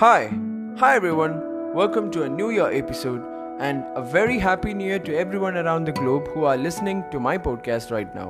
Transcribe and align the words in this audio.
Hi, 0.00 0.30
hi 0.78 0.96
everyone. 0.96 1.32
Welcome 1.74 2.10
to 2.12 2.22
a 2.22 2.28
New 2.30 2.50
Year 2.50 2.68
episode 2.72 3.22
and 3.60 3.84
a 3.94 4.02
very 4.04 4.38
happy 4.38 4.72
new 4.72 4.86
year 4.86 4.98
to 5.00 5.14
everyone 5.14 5.56
around 5.56 5.84
the 5.84 5.92
globe 5.92 6.26
who 6.28 6.44
are 6.44 6.56
listening 6.58 7.04
to 7.12 7.20
my 7.20 7.34
podcast 7.38 7.90
right 7.90 8.12
now. 8.14 8.28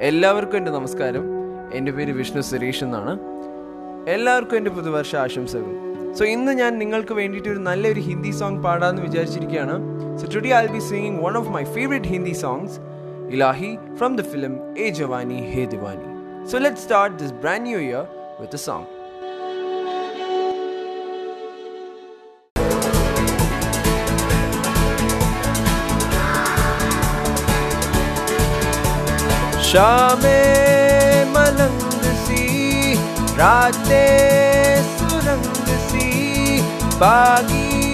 എല്ലാവർക്കും 0.00 0.56
എൻ്റെ 0.56 0.70
നമസ്കാരം 0.70 1.24
എൻ്റെ 1.78 1.92
പേര് 1.92 2.12
വിഷ്ണു 2.12 2.42
സുരേഷ് 2.50 2.82
എന്നാണ് 2.86 3.12
എല്ലാവർക്കും 4.08 4.58
എൻ്റെ 4.60 4.72
പുതുവർഷ 4.76 5.12
ആശംസകൾ 5.24 5.72
so 6.18 6.24
ഇന്ന് 6.34 6.54
ഞാൻ 6.60 6.72
നിങ്ങൾക്ക് 6.78 7.16
വേണ്ടിയിട്ട് 7.20 7.50
ഒരു 7.54 7.62
നല്ലൊരു 7.70 8.02
ഹിന്ദി 8.10 8.32
സോങ് 8.40 8.62
പാടാമെന്ന് 8.66 9.04
വിചാരിച്ചിരിക്കുകയാണ് 9.08 9.76
so 10.20 10.32
today 10.36 10.52
I 10.62 10.66
be 10.76 10.82
singing 10.90 11.20
one 11.26 11.36
of 11.42 11.52
my 11.58 11.64
favourite 11.76 12.10
Hindi 12.16 12.34
songs 12.44 12.76
Ilahi 13.36 13.70
from 14.00 14.18
the 14.22 14.24
film 14.32 14.56
A 14.86 14.88
Jawaani 15.00 15.40
Hai 15.52 15.64
Deewani 15.76 16.08
so 16.52 16.64
let 16.66 16.82
start 16.86 17.16
this 17.22 17.36
brand 17.44 17.66
new 17.70 17.80
year 17.90 18.04
with 18.42 18.60
a 18.60 18.64
song 18.66 18.88
शामें 29.67 31.25
मलंग 31.31 32.03
सी 32.25 32.93
रातें 33.39 34.83
सुरंग 34.91 35.67
सी 35.87 36.61
बागी 37.01 37.86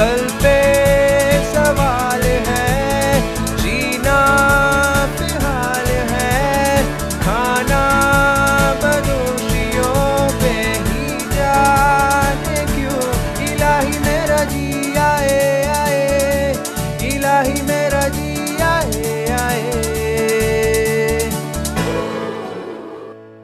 कल 0.00 0.20
पे 0.42 0.58
सवाल 1.44 2.22
है, 2.46 3.20
जीना 3.56 4.20
फ़िलहाल 5.16 5.88
है। 6.12 6.84
खाना 7.24 7.82
बदोशियों 8.84 10.06
पे 10.40 10.54
ही 10.86 11.18
जाने 11.34 12.64
क्यों? 12.72 13.02
इलाही 13.48 13.98
मेरा 13.98 14.42
जी 14.54 14.69